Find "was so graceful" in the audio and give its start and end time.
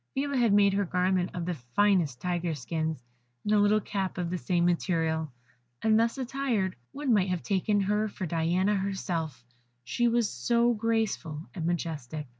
10.07-11.47